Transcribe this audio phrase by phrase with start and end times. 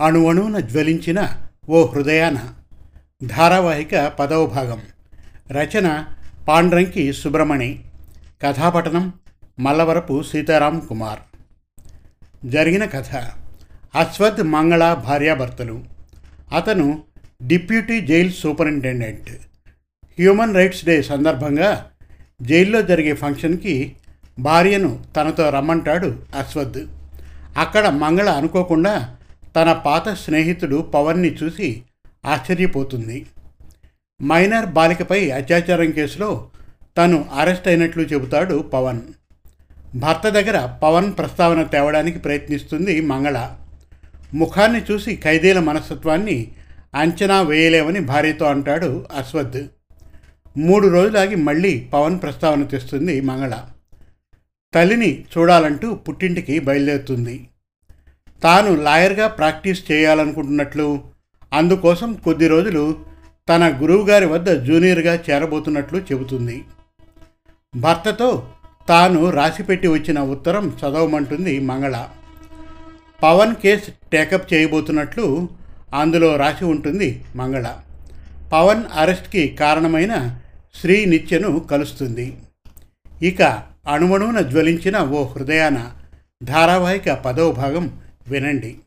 [0.00, 1.28] అణువణువున జ్వలించిన
[1.68, 2.38] ఓ హృదయాన.
[3.24, 4.80] ధారావాహిక పదవ భాగం.
[5.50, 6.04] రచన
[6.48, 7.84] పాండ్రంకి సుబ్రమణి.
[8.42, 9.12] కథాపఠనం
[9.60, 11.18] మల్లవరపు సీతారాం కుమార్.
[12.46, 13.16] జరిగిన కథ.
[13.94, 15.84] అశ్వత్ మంగళ భార్యాభర్తలు.
[16.54, 17.02] అతను
[17.42, 19.30] deputy jail superintendent.
[20.08, 21.90] Human rights day సందర్భంగా
[22.42, 23.96] జైల్లో జరిగే ఫంక్షన్కి
[24.38, 26.78] భార్యను తనతో రమ్మంటాడు అశ్వత్.
[27.58, 29.16] అక్కడ మంగళ అనుకోకుండా
[29.56, 31.82] తన పాత స్నేహితుడు పవన్ని చూసి
[32.26, 33.26] ఆశ్చర్యపోతుంది.
[34.22, 36.50] మైనర్ బాలికపై అత్యాచారం కేసులో
[36.98, 39.00] తను అరెస్ట్ అయినట్లు చెబుతాడు పవన్.
[39.94, 43.50] భర్త దగ్గర పవన్ ప్రస్తావన తేవడానికి ప్రయత్నిస్తుంది మంగళ.
[44.34, 46.52] ముఖాన్ని చూసి ఖైదీల మనస్తత్వాన్ని
[46.94, 49.66] అంచనా వేయలేమని భార్యతో అంటాడు అశ్వద్.
[50.56, 53.58] మూడు రోజులాగి మళ్ళీ పవన్ ప్రస్తావన తెస్తుంది మంగళ.
[54.74, 57.48] తల్లిని చూడాలంటూ పుట్టింటికి బయలుదేరుతుంది.
[58.44, 61.02] తాను లాయర్గా ప్రాక్టీస్ చేయాలనుకుంటున్నట్లు.
[61.52, 62.98] అందుకోసం కొద్ది రోజులు
[63.48, 66.64] తన గురువుగారి వద్ద జూనియర్గా చేరబోతున్నట్లు చెబుతుంది.
[67.76, 68.48] భర్తతో
[68.88, 72.06] తాను రాసిపెట్టి వచ్చిన ఉత్తరం చదవమంటుంది మంగళ.
[73.22, 75.48] పవన్ కేస్ టేకప్ చేయబోతున్నట్లు
[75.94, 77.74] అందులో రాసి ఉంటుంది మంగళ.
[78.52, 80.40] పవన్ అరెస్ట్కి కారణమైన
[80.80, 82.36] శ్రీ నిత్యను కలుస్తుంది.
[83.22, 83.42] ఇక
[83.88, 85.90] అణువణువున జ్వలించిన ఓ హృదయాన
[86.42, 88.78] ధారావాహిక పదవ భాగం వినండి.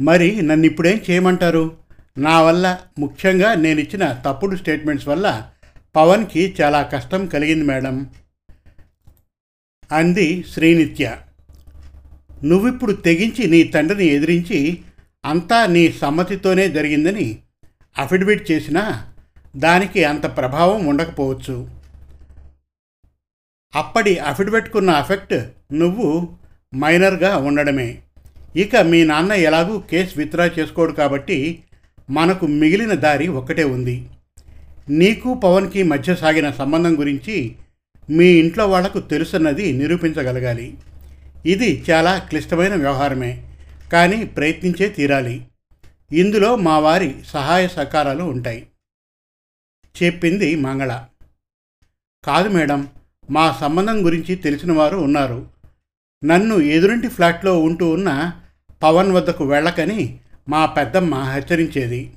[0.00, 1.76] మరి నన్ను ఇప్పుడేం చేయమంటారు?
[2.18, 5.50] నా వల్ల ముఖ్యంగా నేను ఇచ్చిన తప్పుడు స్టేట్మెంట్స్ వల్ల
[5.96, 8.10] పవన్కి చాలా కష్టం కలిగింది మేడం.
[9.92, 11.20] అంది శ్రీనిత్య.
[12.44, 14.82] నువ్విప్పుడు తెగించి నీ తండ్రిని ఎదిరించి
[15.24, 17.38] అంతా నీ సమ్మతితోనే జరిగిందని
[17.98, 19.12] అఫిడవిట్ చేసినా
[19.56, 21.70] దానికి అంత ప్రభావం ఉండకపోవచ్చు.
[23.74, 25.34] అప్పటి అఫిడవిట్కున్న ఎఫెక్ట్
[25.74, 26.36] నువ్వు
[26.76, 28.02] మైనర్గా ఉండడమే.
[28.56, 31.64] ఇక మీ నాన్న ఎలాగూ కేసు విత్డ్రా చేసుకోడు కాబట్టి
[32.10, 34.08] మనకు మిగిలిన దారి ఒక్కటే ఉంది.
[34.90, 37.56] నీకు పవన్కి మధ్య సాగిన సంబంధం గురించి
[38.10, 40.78] మీ ఇంట్లో వాళ్ళకు తెలుసున్నది నిరూపించగలగాలి.
[41.46, 43.44] ఇది చాలా క్లిష్టమైన వ్యవహారమే
[43.92, 45.46] కానీ ప్రయత్నించే తీరాలి.
[46.12, 48.66] ఇందులో మా వారి సహాయ సహకారాలు ఉంటాయి.
[50.02, 51.04] చెప్పింది మంగళ.
[52.24, 52.88] కాదు మేడం
[53.30, 55.53] మా సంబంధం గురించి తెలిసిన వారు ఉన్నారు.
[56.24, 58.32] నన్ను ఎదురింటి ఫ్లాట్లో ఉంటూ ఉన్న
[58.82, 60.18] పవన్ వద్దకు వెళ్ళకని
[60.48, 62.14] మా పెద్దమ్మ హెచ్చరించేది.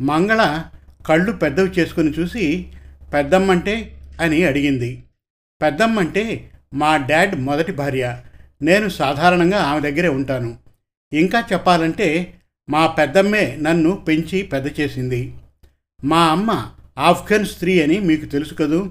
[0.00, 0.64] మంగళ
[1.06, 2.72] కళ్ళు పెద్దవి చేసుకుని చూసి
[3.14, 5.02] పెద్దమ్మంటే అని అడిగింది.
[5.62, 8.20] పెద్దమ్మంటే మా డాడ్ మొదటి భార్య.
[8.62, 10.56] నేను సాధారణంగా ఆమె దగ్గరే ఉంటాను.
[11.12, 12.34] ఇంకా చెప్పాలంటే
[12.70, 15.34] మా పెద్దమ్మే నన్ను పెంచి పెద్ద చేసింది.
[16.04, 18.90] మా అమ్మ ఆఫ్ఘన్ స్త్రీ అని మీకు తెలుసు కదూ?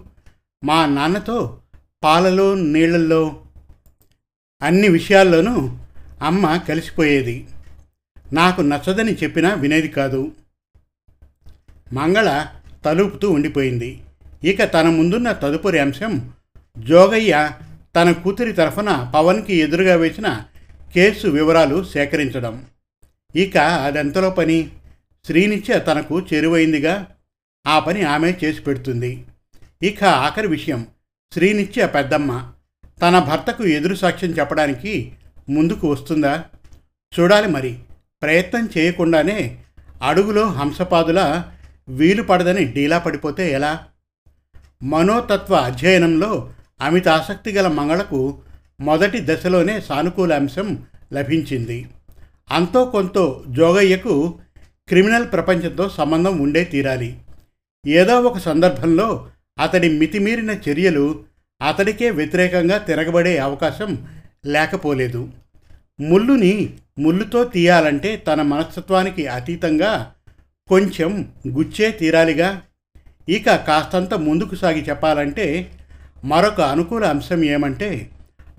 [0.63, 1.61] మా నాన్నతో
[2.03, 3.44] పాలలో నీళ్ళల్లో
[4.61, 5.77] అన్ని విషయాల్లోనూ
[6.21, 7.47] అమ్మ కలిసిపోయేది.
[8.33, 10.31] నాకు నచ్చదని చెప్పినా వినేది కాదు.
[11.93, 12.47] మంగళ
[12.85, 14.01] తలుపుతూ ఉండిపోయింది.
[14.43, 16.31] ఇక తన ముందున్న తదుపరి అంశం
[16.77, 17.51] జోగయ్య
[17.95, 20.43] తన కూతురి తరఫున పవన్కి ఎదురుగా వేసిన
[20.93, 22.65] కేసు వివరాలు సేకరించడం.
[23.35, 24.69] ఇక అదెంతలో పని?
[25.25, 27.07] శ్రీనిత్య తనకు చేరువైందిగా
[27.67, 29.25] ఆ పని ఆమె చేసి పెడుతుంది.
[29.83, 30.87] ఇక ఆఖరి విషయం
[31.33, 32.51] శ్రీనిత్య పెద్దమ్మ.
[33.01, 35.11] తన భర్తకు ఎదురు సాక్ష్యం చెప్పడానికి
[35.49, 36.43] ముందుకు వస్తుందా?
[37.19, 37.79] చూడాలి మరి.
[38.21, 39.59] ప్రయత్నం చేయకుండానే
[40.03, 41.43] అడుగులో హంసపాదుల
[41.89, 43.83] వీలు పడదని డీలా పడిపోతే ఎలా?
[44.83, 48.41] మనోతత్వ అధ్యయనంలో అమిత ఆసక్తి గల మంగళకు
[48.81, 50.83] మొదటి దశలోనే సానుకూల అంశం
[51.13, 51.89] లభించింది.
[52.51, 54.39] అంతో కొంత జోగయ్యకు
[54.87, 57.17] క్రిమినల్ ప్రపంచంతో సంబంధం ఉండే తీరాలి.
[57.87, 59.27] ఏదో ఒక సందర్భంలో
[59.59, 61.23] అతడి మితిమీరిన చర్యలు
[61.61, 64.07] అతడికే వ్యతిరేకంగా తిరగబడే అవకాశం
[64.45, 65.29] లేకపోలేదు.
[65.99, 70.11] ముళ్ళుని ముళ్ళుతో తీయాలంటే తన మనస్తత్వానికి అతీతంగా
[70.69, 72.61] కొంచెం గుచ్చే తీరాలిగా.
[73.29, 75.71] ఇక కాస్తంత ముందుకు సాగి చెప్పాలంటే
[76.23, 78.09] మరొక అనుకూల అంశం ఏమంటే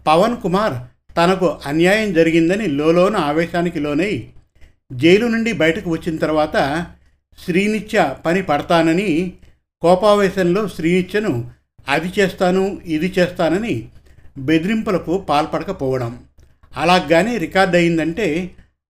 [0.06, 0.74] పవన్ కుమార్
[1.16, 4.28] తనకు అన్యాయం జరిగిందని లోలోన ఆవేశానికి లోనై
[4.92, 6.86] జైలు నుండి బయటకు వచ్చిన తర్వాత
[7.44, 9.32] శ్రీనిత్య పని పడతానని
[9.82, 11.50] కోపావేశంలో శ్రీనిత్యను
[11.88, 13.74] అది చేస్తాను ఇది చేస్తానని
[14.38, 16.12] బెదిరింపులకు పాల్పడకపోవడం.
[16.76, 18.26] అలాగానే రికార్డ్ అయిందంటే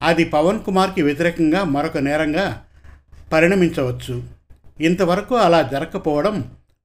[0.02, 2.62] అది పవన్ కుమార్కి వ్యతిరేకంగా మరొక నేరంగా
[3.32, 4.22] పరిణమించవచ్చు.
[4.80, 6.36] ఇంతవరకు అలా జరగకపోవడం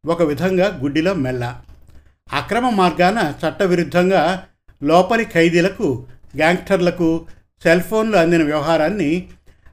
[0.06, 1.44] ఒక విధంగా గుడ్డిలో మెల్ల.
[2.34, 4.46] అక్రమ మార్గాన చట్టవిరుద్ధంగా
[4.84, 5.88] లోపలి ఖైదీలకు
[6.36, 7.10] గ్యాంగ్స్టర్లకు
[7.64, 9.12] సెల్ ఫోన్లు అందిన వ్యవహారాన్ని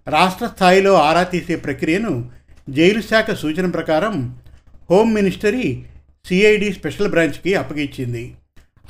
[0.09, 2.31] రాష్ట్ర స్థాయిలో ఆరా తీసే ప్రక్రియను
[2.71, 4.37] జైలు శాఖ సూచన ప్రకారం
[4.91, 5.85] హోమ్ మినిస్టరీ
[6.25, 8.35] సిఐడి స్పెషల్ బ్రాంచ్కి అప్పగించింది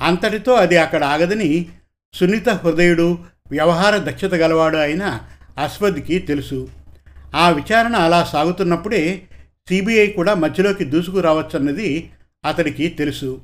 [0.01, 1.65] అంతటితో అది అక్కడ ఆగదని
[2.13, 3.17] సున్నిత హృదయుడు
[3.51, 5.19] వ్యవహార దక్షత గలవాడు అయిన
[5.57, 6.69] అస్వద్కి తెలుసు.
[7.35, 9.21] ఆ విచారణ అలా సాగుతున్నప్పుడే
[9.69, 12.09] సిబిఐ కూడా మధ్యలోకి దూసుకురావచ్చన్నది
[12.45, 13.41] అతడికి తెలుసు.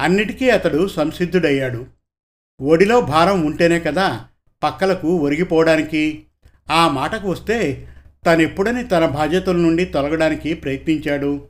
[0.00, 1.86] అన్నిటికీ అతడు సంసిద్ధుడయ్యాడు.
[2.62, 4.24] ఒడిలో భారం ఉంటేనే కదా
[4.62, 6.22] పక్కలకు ఒరిగిపోవడానికి.
[6.70, 7.88] ఆ మాటకు వస్తే
[8.26, 11.48] తనెప్పుడని తన బాధ్యతల నుండి తొలగడానికి ప్రయత్నించాడు.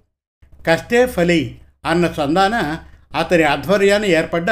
[0.66, 2.78] కస్తే ఫలి అన్న సందాన
[3.14, 4.50] అతని ఆధ్వర్యాన్ని ఏర్పడ్డ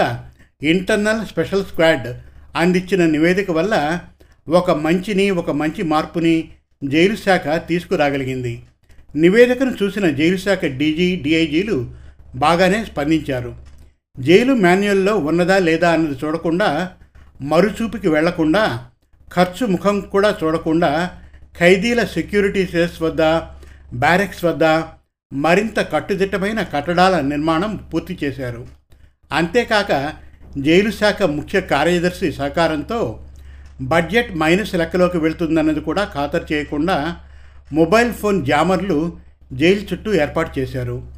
[0.63, 2.09] ఇంటర్నల్ స్పెషల్ స్క్వాడ్
[2.57, 4.01] అందించిన నివేదిక వల్ల
[4.49, 6.49] ఒక మంచిని ఒక మంచి మార్పుని
[6.85, 8.63] జైలు శాఖ తీసుకురాగలిగింది.
[9.17, 11.91] నివేదికను చూసిన జైలు శాఖ డీజీ డిఐజీలు
[12.35, 13.55] బాగానే స్పందించారు.
[14.21, 16.91] జైలు మాన్యువల్లో ఉన్నదా లేదా అన్నది చూడకుండా
[17.41, 18.87] మరుచూపుకి వెళ్ళకుండా
[19.33, 21.11] ఖర్చు ముఖం కూడా చూడకుండా
[21.59, 23.23] ఖైదీల సెక్యూరిటీ సెల్స్ వద్ద
[23.95, 24.65] బ్యారెక్స్ వద్ద
[25.33, 28.67] మరింత కట్టుదిట్టమైన కట్టడాల నిర్మాణం పూర్తి చేశారు.
[29.33, 30.13] అంతేకాక
[30.59, 33.21] జైలు శాఖ ముఖ్య కార్యదర్శి సహకారంతో
[33.83, 37.17] బడ్జెట్ మైనస్ లెక్కలోకి వెళ్తుందన్నది కూడా ఖాతరు చేయకుండా
[37.73, 39.13] మొబైల్ ఫోన్ జామర్లు
[39.53, 41.13] జైలు చుట్టూ ఏర్పాటు చేశారు.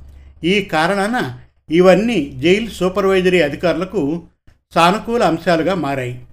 [0.45, 1.39] ఈ కారణాన
[1.71, 4.23] ఇవన్నీ జైలు సూపర్వైజరీ అధికారులకు
[4.75, 6.27] సానుకూల అంశాలుగా మారాయి.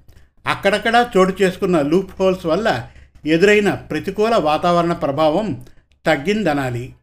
[0.47, 2.87] అక్కడక్కడా చోటు చేసుకున్న లూప్ హోల్స్ వల్ల
[3.25, 5.65] ఎదురైన ప్రతికూల వాతావరణ ప్రభావం
[6.05, 6.93] తగ్గిందనాలి.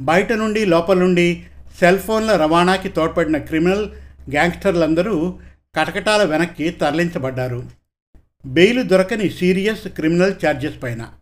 [0.00, 1.42] బయట నుండి లోపల నుండి
[1.80, 3.86] సెల్ ఫోన్ల రవాణాకి తోడ్పడిన క్రిమినల్
[4.30, 5.38] గ్యాంగ్స్టర్లందరూ
[5.74, 7.70] కటకటాల వెనక్కి తరలించబడ్డారు.
[8.46, 11.12] బెయిల్ దొరకని సీరియస్ క్రిమినల్ ఛార్జెస్ పైన.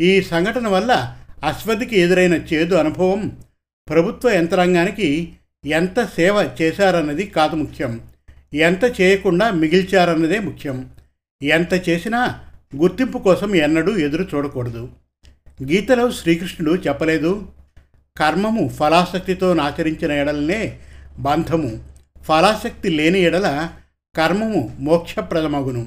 [0.00, 3.38] ఈ సంఘటన వల్ల అశ్వథికి ఎదురైన చేదు అనుభవం
[3.88, 5.32] ప్రభుత్వ యంత్రాంగానికి
[5.66, 8.00] ఎంత సేవ చేశారన్నది కాదు ముఖ్యం.
[8.54, 10.90] ఎంత చేయకుండా మిగిల్చారన్నదే ముఖ్యం.
[11.42, 12.40] ఎంత చేసినా
[12.76, 14.88] గుర్తింపు కోసం ఎన్నడూ ఎదురు చూడకూడదు.
[15.62, 17.48] గీతలో శ్రీకృష్ణుడు చెప్పలేదు
[18.18, 20.78] కర్మము ఫలాసక్తితో నాచరించిన ఎడలనే
[21.18, 21.84] బంధము.
[22.22, 23.70] ఫలాసక్తి లేని ఎడల
[24.16, 25.86] కర్మము మోక్షప్రదమగును.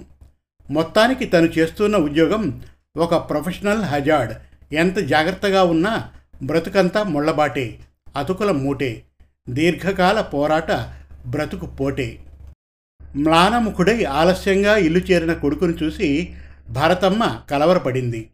[0.72, 2.62] మొత్తానికి తను చేస్తున్న ఉద్యోగం
[2.98, 4.34] ఒక ప్రొఫెషనల్ హజార్డ్.
[4.74, 6.10] ఎంత జాగ్రత్తగా ఉన్నా
[6.44, 7.80] బ్రతుకంతా ముళ్ళబాటే
[8.18, 9.04] అతుకుల మూటే.
[9.50, 10.72] దీర్ఘకాల పోరాట
[11.28, 12.20] బ్రతుకు పోటే.
[13.16, 16.34] మ్లానముఖుడై ఆలస్యంగా ఇల్లు చేరిన కొడుకును చూసి
[16.70, 18.30] భరతమ్మ కలవరపడింది.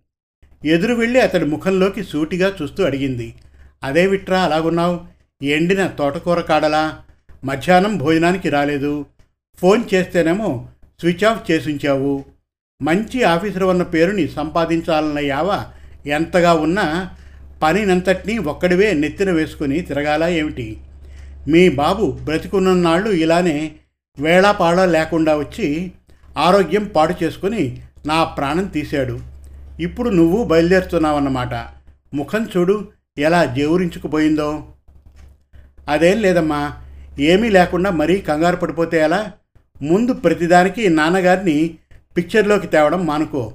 [0.65, 3.35] ఎదురు వెళ్ళి అతడి ముఖంలోకి సూటిగా చూస్తూ అడిగింది.
[3.83, 4.99] అదే విట్రా అలాగున్నావు?
[5.43, 6.99] ఎండిన తోటకూర కాడలా?
[7.45, 9.05] మధ్యాహ్నం భోజనానికి రాలేదు.
[9.59, 10.67] ఫోన్ చేస్తేనేమో
[10.99, 12.25] స్విచ్ ఆఫ్ చేసుంచావు.
[12.81, 15.65] మంచి ఆఫీసర్ ఉన్న పేరుని సంపాదించాలన్న యావ
[16.05, 17.11] ఎంతగా ఉన్నా
[17.63, 20.77] పనినంతటినీ ఒక్కడివే నెత్తిన వేసుకుని తిరగాలా ఏమిటి?
[21.47, 23.71] మీ బాబు బ్రతికున్ననాళ్ళు ఇలానే
[24.19, 25.91] వేళాపాళ లేకుండా వచ్చి
[26.37, 29.19] ఆరోగ్యం పాడు చేసుకుని నా ప్రాణం తీశాడు.
[29.79, 31.53] ఇప్పుడు నువ్వు బయలుదేరుతున్నావన్నమాట.
[32.13, 32.87] ముఖం చూడు.
[33.19, 34.67] ఎలా జేవురించుకుపోయిందో?
[35.87, 36.73] అదేం లేదమ్మా.
[37.19, 39.31] ఏమీ లేకుండా మరీ కంగారు పడిపోతే ఎలా?
[39.81, 41.77] ముందు ప్రతిదానికి నాన్నగారిని
[42.17, 43.53] పిక్చర్లోకి తేవడం మానుకో.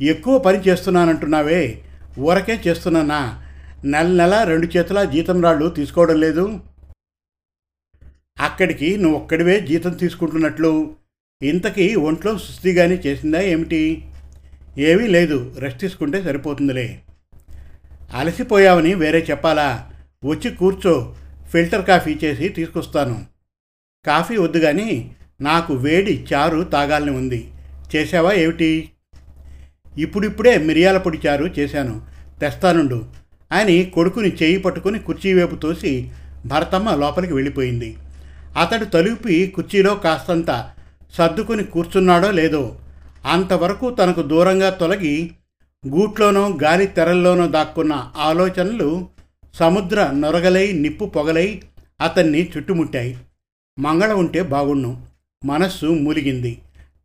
[0.00, 1.82] ఎక్కువ పని చేస్తున్నానంటున్నావే.
[2.18, 3.42] ఊరకే చేస్తున్నానా?
[3.84, 6.60] నెల నెల రెండు చేతుల జీతం రాళ్ళు తీసుకోవడం లేదు?
[8.40, 10.94] అక్కడికి నువ్వు ఒక్కడివే జీతం తీసుకుంటున్నట్లు.
[11.42, 14.08] ఇంతకీ ఒంట్లో సుస్థిగాని చేసిందా ఏమిటి?
[14.78, 15.56] ఏమీ లేదు.
[15.58, 17.00] రెస్ట్ తీసుకుంటే సరిపోతుందిలే.
[18.14, 19.90] అలసిపోయావని వేరే చెప్పాలా?
[20.24, 21.14] వచ్చి కూర్చో.
[21.52, 23.24] ఫిల్టర్ కాఫీ చేసి తీసుకొస్తాను.
[24.06, 25.10] కాఫీ వద్దు కానీ
[25.40, 27.52] నాకు వేడి చారు తాగాలని ఉంది.
[27.96, 28.90] చేసావా ఏమిటి?
[29.98, 32.02] ఇప్పుడిప్పుడే మిరియాల పొడి చారు చేశాను.
[32.40, 33.04] తెస్తానుండు.
[33.52, 36.10] అని కొడుకుని చేయి పట్టుకుని కుర్చీ వైపు తోసి
[36.46, 37.96] భరతమ్మ లోపలికి వెళ్ళిపోయింది.
[38.60, 40.70] అతడు తలుపి కుర్చీలో కాస్తంత
[41.12, 42.76] సర్దుకుని కూర్చున్నాడో లేదో
[43.26, 45.30] అంతవరకు తనకు దూరంగా తొలగి
[45.86, 49.08] గూట్లోనో గాలి తెరల్లోనో దాక్కున్న ఆలోచనలు
[49.54, 51.62] సముద్ర నొరగలై నిప్పు పొగలై
[52.00, 53.16] అతన్ని చుట్టుముట్టాయి.
[53.78, 54.96] మంగళ ఉంటే బాగుండు.
[55.44, 56.58] మనస్సు మూలిగింది.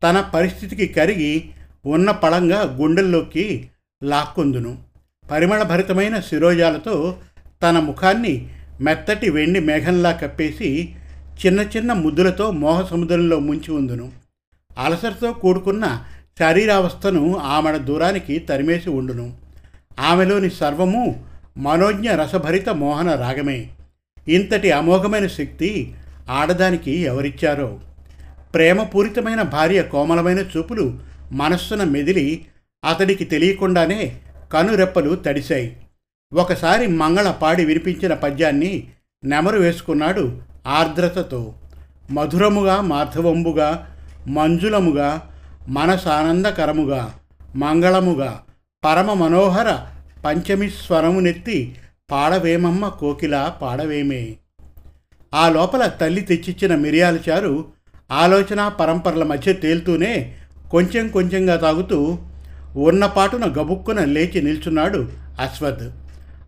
[0.04, 1.50] తన పరిస్థితికి కరిగి
[1.86, 3.70] ఉన్న పళంగా గుండెల్లోకి
[4.04, 4.78] లాక్కుందును.
[5.32, 7.16] పరిమళభరితమైన శిరోజాలతో
[7.63, 8.48] తన ముఖాన్ని
[8.82, 10.96] మెత్తటి వెండి మేఘంలా కప్పేసి
[11.46, 14.12] చిన్న చిన్న ముద్దులతో మోహ సముద్రంలో ముంచి ఉందును.
[14.78, 16.06] అలసటతో కూడుకున్న
[16.42, 19.34] శరీరావస్థను ఆమెడ దూరానికి తరిమేసి ఉండును.
[20.00, 21.24] ఆమెలోని సర్వము
[21.58, 23.70] మనోజ్ఞ రసభరిత మోహన రాగమే.
[24.28, 25.94] ఇంతటి అమోఘమైన శక్తి
[26.30, 27.80] ఆడదానికి ఎవరిచ్చారో?
[28.54, 31.00] ప్రేమపూరితమైన భార్య కోమలమైన చూపులు
[31.32, 32.46] మనస్సున మెదిలి
[32.90, 34.20] అతడికి తెలియకుండానే
[34.54, 35.78] కనురెప్పలు తడిశాయి.
[36.34, 38.88] ఒకసారి మంగళ పాడి వినిపించిన పద్యాన్ని
[39.24, 41.54] నెమరు వేసుకున్నాడు ఆర్ద్రతతో.
[42.12, 45.28] మధురముగా మాధవంబుగా మంజులముగా
[45.70, 47.13] మనసానందకరముగా
[47.56, 48.44] మంగళముగా
[48.86, 49.80] పరమ మనోహర
[50.25, 51.75] పంచమి స్వరమునెత్తి
[52.12, 54.36] పాడవేమమ్మ కోకిల పాడవేమే.
[55.34, 57.65] ఆ లోపల తల్లి తెచ్చిచ్చిన మిరియాల చారు
[58.12, 60.36] ఆలోచన పరంపరల మధ్య తేలుతూనే
[60.72, 62.18] కొంచెం కొంచెంగా తాగుతూ
[62.75, 65.91] ఉన్నపాటున గబుక్కున లేచి నిల్చున్నాడు అశ్వథ్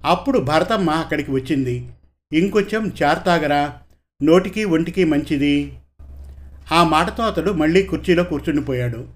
[0.05, 1.89] అప్పుడు భరతమ్మ అక్కడికి వచ్చింది.
[2.33, 3.73] ఇంకొంచెం చార్తాగరా
[4.23, 5.73] నోటికి ఒంటికి మంచిది?
[6.73, 9.07] ఆ మాటతో అతడు మళ్ళీ కుర్చీలో కూర్చుండిపోయాడు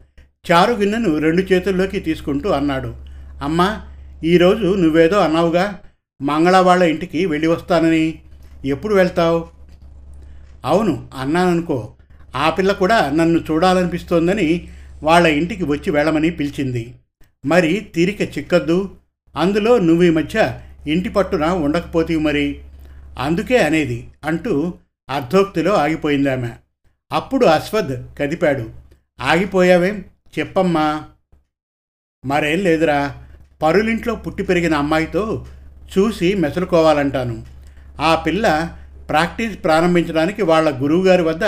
[0.51, 2.95] చారు గిన్నెను రెండు చేతుల్లోకి తీసుకుంటూ అన్నాడు.
[3.43, 3.81] అమ్మా
[4.23, 5.79] ఈరోజు నువ్వేదో అన్నావుగా?
[6.21, 8.21] మంగళ వాళ్ళ ఇంటికి వెళ్ళి వస్తానని.
[8.65, 9.47] ఎప్పుడు వెళ్తావు?
[10.65, 11.93] అవును అన్నాననుకో.
[12.35, 14.67] ఆ పిల్ల కూడా నన్ను చూడాలనిపిస్తోందని
[15.03, 16.93] వాళ్ళ ఇంటికి వచ్చి వెళ్ళమని పిలిచింది.
[17.45, 18.89] మరి తీరిక చిక్కద్దు.
[19.35, 22.59] అందులో నువ్వు ఈ మధ్య ఇంటి పట్టున ఉండకపోతేవి మరి.
[23.19, 24.73] అందుకే అనేది అంటూ
[25.09, 26.49] అర్ధోక్తిలో ఆగిపోయింది ఆమె
[27.11, 28.69] అప్పుడు అశ్వథ్ కదిపాడు.
[29.21, 30.03] ఆగిపోయావేం?
[30.39, 31.03] చెప్పమ్మా.
[32.25, 33.15] మరేం లేదురా.
[33.61, 35.45] పరులింట్లో పుట్టి పెరిగిన అమ్మాయితో
[35.97, 37.45] చూసి మెసలుకోవాలంటాను.
[37.99, 38.77] ఆ పిల్ల
[39.09, 41.41] ప్రాక్టీస్ ప్రారంభించడానికి వాళ్ళ గురువుగారి వద్ద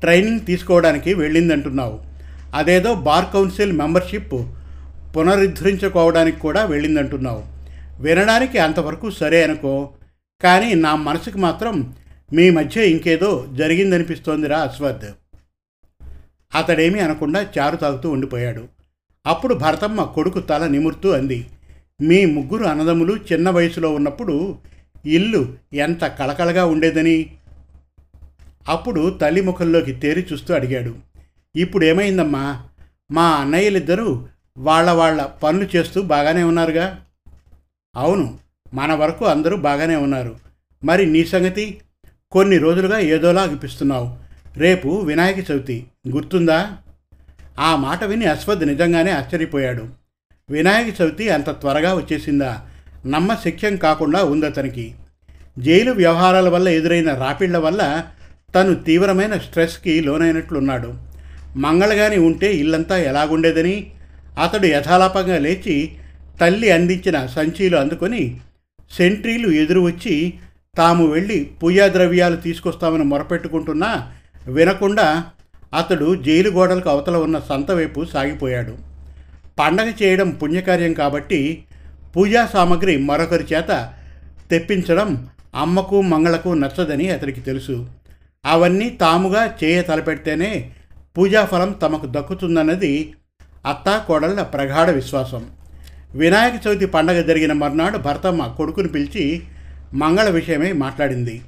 [0.00, 2.00] ట్రైనింగ్ తీసుకోవడానికి వెళ్ళిందంటున్నావు.
[2.54, 4.32] అదేదో బార్ కౌన్సిల్ మెంబర్షిప్
[5.16, 7.44] పునరుద్ధరించుకోవడానికి కూడా వెళ్ళిందంటున్నావు.
[8.02, 9.90] వినడానికి అంతవరకు సరే అనుకో.
[10.42, 11.94] కానీ నా మనసుకు మాత్రం
[12.32, 15.08] మీ మధ్య ఇంకేదో జరిగిందనిపిస్తోందిరా అశ్వథ్
[16.54, 18.68] అతడేమీ అనకుండా చారు తాగుతూ ఉండిపోయాడు.
[19.26, 21.50] అప్పుడు భరతమ్మ కొడుకు తల నిమురుతూ అంది
[22.00, 24.58] మీ ముగ్గురు అన్నదమ్ములు చిన్న వయసులో ఉన్నప్పుడు
[25.06, 27.36] ఇల్లు ఎంత కళకళగా ఉండేదని
[28.68, 30.94] అప్పుడు తల్లి ముఖంలోకి తేరి చూస్తూ అడిగాడు
[31.56, 32.64] ఇప్పుడు ఏమైందమ్మా
[33.12, 34.26] మా అన్నయ్యలిద్దరూ
[34.58, 37.04] వాళ్ళ వాళ్ళ పనులు చేస్తూ బాగానే ఉన్నారుగా
[37.96, 38.38] అవును
[38.74, 40.36] మన వరకు అందరూ బాగానే ఉన్నారు.
[40.84, 41.80] మరి నీ సంగతి?
[42.32, 44.16] కొన్ని రోజులుగా ఏదోలా అనిపిస్తున్నావు.
[44.58, 45.86] రేపు వినాయక చవితి.
[46.08, 46.72] గుర్తుందా?
[47.58, 49.86] ఆ మాట విని అశ్వథ్ నిజంగానే ఆశ్చర్యపోయాడు.
[50.50, 52.60] వినాయక చవితి అంత త్వరగా వచ్చేసిందా?
[53.06, 54.94] నమ్మశక్యం కాకుండా ఉంది అతనికి
[55.58, 58.04] జైలు వ్యవహారాల వల్ల ఎదురైన రాపిళ్ళ వల్ల
[58.54, 60.94] తను తీవ్రమైన స్ట్రెస్కి లోనైనట్లున్నాడు.
[61.56, 63.90] మంగళగాని ఉంటే ఇల్లంతా ఎలాగుండేదని
[64.42, 65.96] అతడు యథాలాపంగా లేచి
[66.40, 68.40] తల్లి అందించిన సంచీలు అందుకొని
[68.96, 70.34] సెంట్రీలు ఎదురు వచ్చి
[70.76, 74.10] తాము వెళ్ళి పూజా ద్రవ్యాలు తీసుకొస్తామని మొరపెట్టుకుంటున్నా
[74.46, 75.24] వినకుండా
[75.74, 78.78] అతడు జైలు గోడలకు అవతల ఉన్న సంత వైపు సాగిపోయాడు.
[79.58, 81.64] పండగ చేయడం పుణ్యకార్యం కాబట్టి
[82.16, 83.92] పూజా సామాగ్రి మరొకరి చేత
[84.50, 87.86] తెప్పించడం అమ్మకు మంగళకు నచ్చదని అతడికి తెలుసు.
[88.46, 90.72] అవన్నీ తాముగా చేయ తలపెడితేనే
[91.16, 93.14] పూజాఫలం తమకు దక్కుతుందన్నది
[93.66, 95.46] అత్తా కోడళ్ళ ప్రగాఢ విశ్వాసం.
[96.14, 99.42] వినాయక చవితి పండగ జరిగిన మర్నాడు భర్తమ్మ కొడుకుని పిలిచి
[99.94, 101.40] మంగళ విషయమై మాట్లాడింది.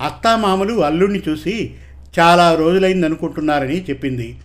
[0.00, 1.74] అత్తామామలు అల్లుడిని చూసి
[2.18, 4.38] చాలా రోజులైందనుకుంటున్నారని చెప్పింది.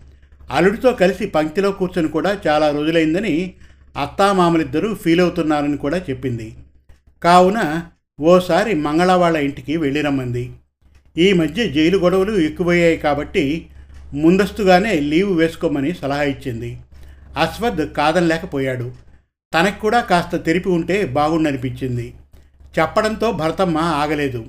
[0.52, 3.54] అల్లుడితో కలిసి పంక్తిలో కూర్చొని కూడా చాలా రోజులైందని
[3.98, 6.56] అత్తామామలిద్దరూ ఫీల్ అవుతున్నారని కూడా చెప్పింది.
[7.24, 7.84] కావున
[8.22, 10.52] ఓసారి మంగళ వాళ్ళ ఇంటికి వెళ్ళిరమ్మంది
[11.18, 13.68] ఈ మధ్య జైలు గొడవలు ఎక్కువయ్యాయి కాబట్టి
[14.14, 16.78] ముందస్తుగానే లీవ్ వేసుకోమని సలహా ఇచ్చింది.
[17.38, 18.92] అశ్వథ్ కాదనలేకపోయాడు.
[19.54, 22.14] తనకు కూడా కాస్త తెరిపి ఉంటే బాగుండనిపించింది.
[22.80, 24.46] చెప్పడంతో భర్తమ్మ ఆగలేదు.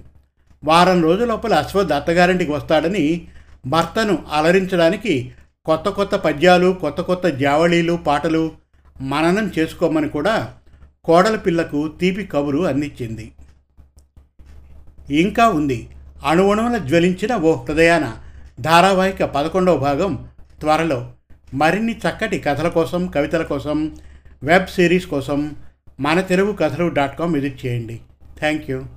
[0.64, 3.28] వారం రోజుల లోపల అశ్వథ్ అత్తగారింటికి వస్తాడని
[3.66, 5.32] భర్తను అలరించడానికి
[5.64, 8.52] కొత్త కొత్త పద్యాలు కొత్త కొత్త జావళీలు పాటలు
[9.00, 10.54] మననం చేసుకోమని కూడా
[11.04, 13.32] కోడల పిల్లకు తీపి కబురు అందించింది.
[15.10, 15.88] ఇంకా ఉంది.
[16.26, 18.16] అణువణువున జ్వలించిన ఓ హృదయాన
[18.60, 20.28] ధారావాహిక పదకొండవ భాగం
[20.60, 21.12] త్వరలో
[21.54, 23.96] మరిన్ని చక్కటి కథల కోసం కవితల కోసం
[24.42, 25.56] వెబ్ సిరీస్ కోసం
[26.00, 28.00] మన తెలుగు కథలు డాట్ కామ్ విజిట్ చేయండి.
[28.38, 28.88] Thank you.